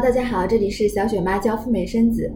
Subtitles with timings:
[0.00, 2.32] 大家好，这里是小雪妈教赴美生子。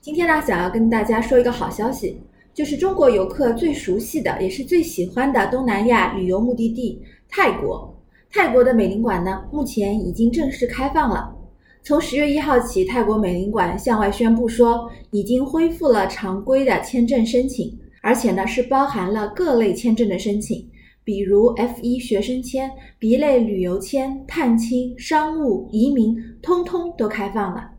[0.00, 2.16] 今天呢，想要跟大家说一个好消息，
[2.54, 7.92] 就是中国游客最熟悉的，也是最喜欢的东南亚旅游目的地泰国。
[8.30, 11.34] 泰国的美领馆呢，目前已经正式开放了。
[11.82, 20.64] 从十月一号起，泰国美领馆向外宣布说，已经恢复了常规的签证申请，而且呢，是包含了各类签证的申请。
[21.08, 27.70] 比如 F 一学生签、B 类旅游签、探亲、商务、移民，通通都开放了。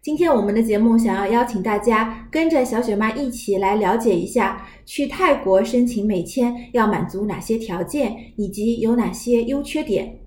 [0.00, 10.20] 今天我们的节目想要邀请大家跟着小雪妈一起来了解一下，去泰国申请美签要满足哪些条件，以及有哪些优缺点。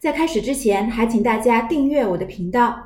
[0.00, 2.76] 在开始之前，还请大家订阅我的频道。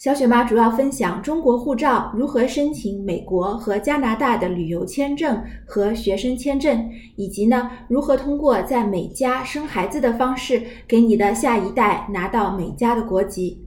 [0.00, 13.62] 小雪妈主要分享中国护照如何申请美国和加拿大的旅游签证和学生签证，以及呢如何通过在美加生孩子的方式给你的下一代拿到美加的国籍。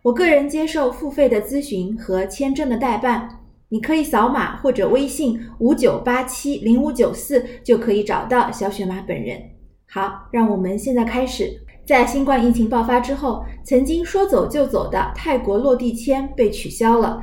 [0.00, 3.28] 我个人接受付费的咨询和签证的代办，
[3.68, 9.38] 你可以扫码或者微信五九八七零五九四就可以找到小雪妈本人。
[9.86, 11.65] 好，让我们现在开始。
[11.86, 17.22] 在新冠疫情爆发之后，曾经说走就走的泰国落地签被取消了，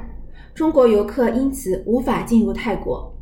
[0.56, 3.14] 中国游客因此无法进入泰国。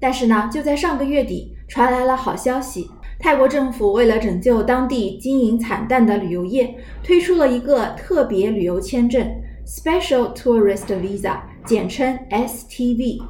[0.00, 9.24] 但是呢，就在上个月底，传来了好消息，泰国政府为了拯救当地经营惨淡的旅游业，推出了一个特别旅游签证
[9.64, 13.22] （Special Tourist Visa），简称 STV。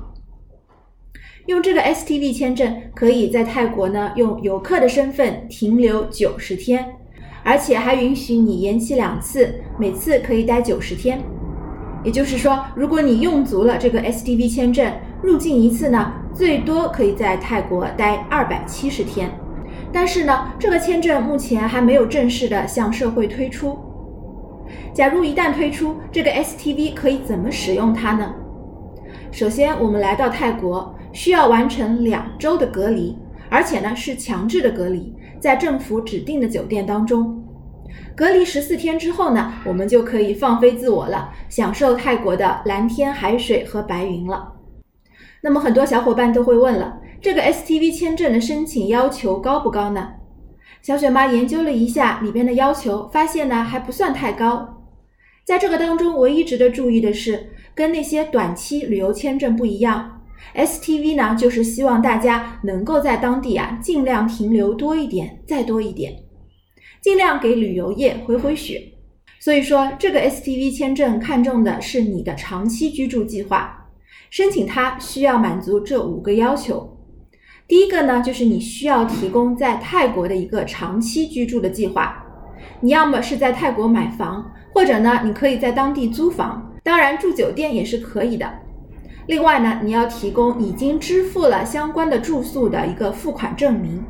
[1.44, 6.96] 用这个 STV 签证，可以在泰国呢用游客的身份停留九十天。
[7.47, 11.22] 而且还允许你延期两次，每次可以待九十天。
[12.03, 19.30] 也就是说，如果你用足了这个 STV 签证，入境一次呢，最多可以在泰国待二百七十天。
[19.92, 23.78] 但是呢，这个签证目前还没有正式的向社会推出。
[24.92, 28.34] 假如一旦推出这个 STV，可以怎么使用它呢？
[29.31, 33.16] 首先，我们来到泰国需要完成两周的隔离，
[33.49, 35.15] 而且呢是强制的隔离。
[35.38, 37.44] 在政府指定的酒店当中
[38.16, 44.54] 隔离十四天之后呢，我们就可以放飞自我了，享受泰国的蓝天海水和白云了。
[45.43, 50.15] 那么很多小伙伴都会问了，这个 STV 签证的申请要求高不高呢？
[50.81, 54.82] 小雪妈研究了一下里边的要求，发现呢还不算太高。
[55.44, 60.22] 在这个当中，唯一值得注意的是，跟那些短期旅游签证不一样。
[60.55, 66.15] STV 呢，就是希望大家能够在当地啊尽量停留多一点，再多一点，
[67.06, 68.83] 尽量给旅游业回回血。
[69.39, 73.87] 所以说，这个 STV 签证看重的是你的长期居住计划，
[74.28, 76.99] 申请它需要满足这五个要求。
[77.69, 82.27] 第一个呢，就是你需要提供在泰国的一个长期居住的计划，
[82.81, 88.53] 你要么是在泰国买房，或者呢，你可以在当地租房，当然住酒店也是可以的。
[89.28, 94.03] 另外呢，你要提供已经支付了相关的住宿的一个付款证明。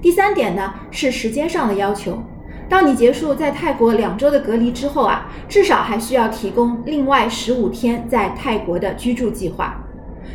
[0.00, 2.20] 第三点呢是时间上的要求，
[2.72, 9.78] 当你结束在泰国两周的隔离之后啊，至少还需要提供另外十五天在泰国的居住计划。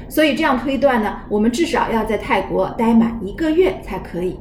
[0.07, 4.37] 所以这样推断呢，我们至少要在泰国待满一个月才可以。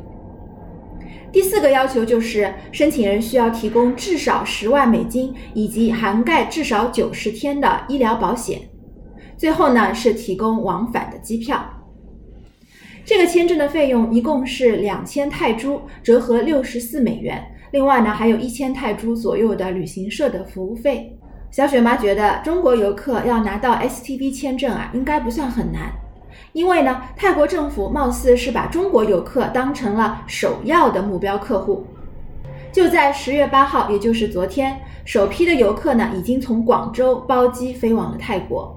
[1.32, 8.60] 第四个要求就是申请人需要提供至少十万美金，以及涵盖至少九十天的医疗保险。
[9.38, 11.64] 最后呢是提供往返的机票，
[13.06, 17.42] 这个签证的费用一共是两千泰铢，折合六十四美元。
[17.76, 21.14] 另外呢还有一千泰铢左右的旅行社的服务费。
[21.50, 25.92] 小雪妈觉得中国游客要拿到 STV 签证啊，应该不算很难，
[26.54, 31.84] 因为呢泰国政府貌似是把中国游客当成了首要的目标客户。
[32.72, 38.74] 就在十月八号，也就是昨天，首批的游客呢已经从广州包机飞往了泰国。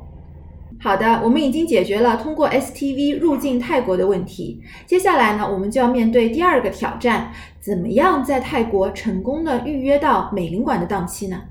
[0.81, 4.62] 好的，我们已经解决了通过 STV 入境泰国的问题。
[4.85, 11.41] 接下来呢，我们就要面对第二个挑战：怎么样在泰国成功的预约到美领馆的档期呢？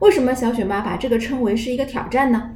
[0.00, 2.50] 为什么小雪妈把这个称为是一个挑战呢？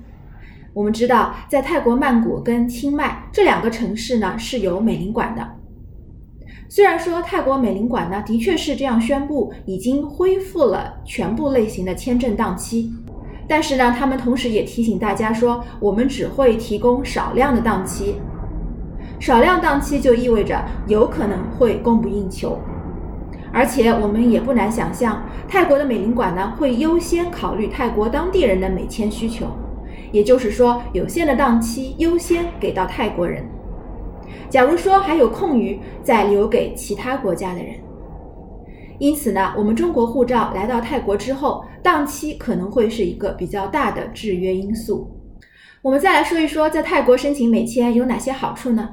[0.75, 5.49] 我们知道，在泰国曼谷跟清迈这两个城市呢是有美领馆的。
[6.69, 12.93] 虽然说泰国美领馆呢的确是这样宣布，已经恢复了全部类型的签证档期。
[13.55, 18.15] 但是呢，他们同时也提醒大家说，我们只会提供少量的档期，
[19.21, 22.59] 少量档期就意味着有可能会供不应求，
[23.53, 29.45] 而且我们也不难想象，泰国的美领馆呢会优先考虑泰国当地人的美签需求，
[30.13, 33.45] 也就是说，有限的档期优先给到泰国人，
[34.49, 37.75] 假如说还有空余，再留给其他国家的人。
[39.03, 45.21] 因此呢，我们中国护照来到泰国之后，档期可能会是一个比较大的制约因素。
[45.83, 48.91] 我们再来说一说，在泰国申请美签有哪些好处呢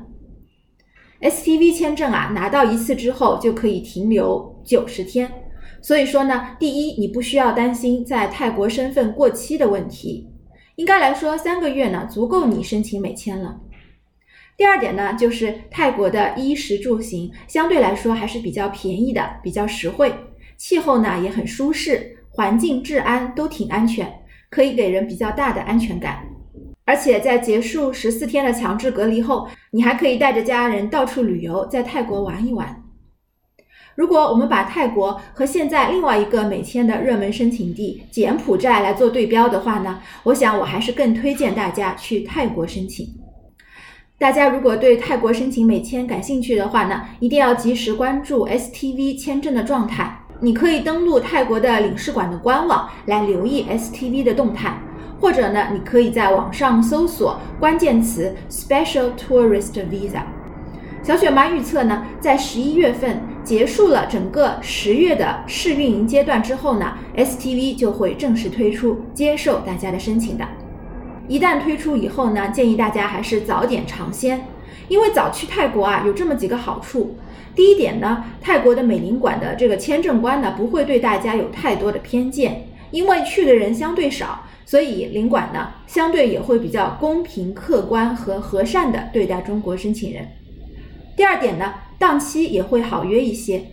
[1.21, 5.31] ？STV 签证啊，拿到一次之后就可以停留九十天，
[5.79, 10.27] 所以说呢，第一，你不需要担心在泰国身份过期的问题，
[10.77, 13.59] 应该来说三个月呢足够你申请美签了。
[14.59, 20.13] 第二点呢，就是泰国的衣食住行相对来说还是比较便宜的，比较实惠，
[20.57, 24.11] 气候呢也很舒适，环境治安都挺安全，
[24.49, 26.25] 可以给人比较大的安全感。
[26.83, 32.83] 而且在结束十四天的强制隔离后，你还可以带着家人到处旅游，在泰国玩一玩。
[33.95, 43.07] 如果我们把泰国和现在另外一个美签的热门申请地柬埔寨来做对标的话呢，我想我还是更推荐大家去泰国申请。
[44.19, 50.13] 大家如果对泰国申请美签感兴趣的话呢，一定要及时关注 STV 签证的状态。
[50.41, 54.77] 你可以登录泰国的领事馆的官网来留意 STV 的动态。
[55.21, 60.23] 或者呢，你可以在网上搜索关键词 “Special Tourist Visa”。
[61.01, 70.45] 小雪妈预测呢，在十一月份结束了整个十月的试运营阶段之后呢，STV 就会正式推出，接受大家的申请的。
[71.29, 74.47] 一旦推出以后呢，建议大家还是早点尝鲜，
[74.87, 77.15] 因为早去泰国啊，有这么几个好处。
[77.55, 84.43] 第一点呢，泰国的美领馆的这个签证官呢，不会对大家有太多的偏见，因为去的人相对少。
[84.65, 90.27] 所以领馆呢，相对也会比较公平、客观和和善的对待中国申请人。
[91.15, 93.65] 第二点呢，档期也会好约一些。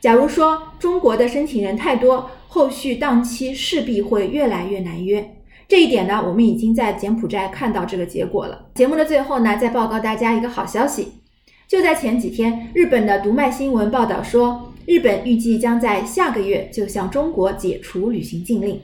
[0.00, 5.36] 假如说中国的申请人太多，后续档期势必会越来越难约。
[5.70, 8.66] 这一点呢，我们已经在柬埔寨看到这个结果了。
[8.74, 11.12] 节目的最后呢，再报告大家一个好消息，
[11.68, 18.80] 就在前几天，日本的读卖新闻报道说，日本预计将在下个月就向中国解除旅行禁令。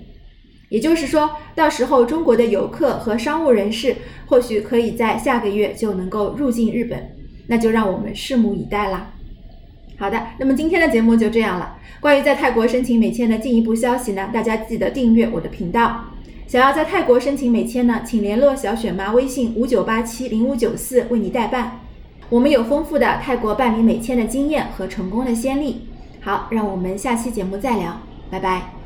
[0.69, 3.97] 也就是说，到时候中国的游客和商务人士
[4.27, 7.17] 或许可以在下个月就能够入境日本，
[7.49, 9.13] 那就让我们拭目以待啦。
[9.97, 11.77] 好的，那么今天的节目就这样了。
[11.99, 16.05] 关于在泰国申请美签的进一步消息呢，大家记得订阅我的频道。
[16.47, 21.81] 想要在泰国申请美签呢，请联络小雪妈微信五九八七零五九四为你代办。
[22.29, 25.89] 我们有丰富的泰国办理美签的经验和成功的先例。
[26.21, 28.01] 好，让我们下期节目再聊，
[28.31, 28.73] 拜拜。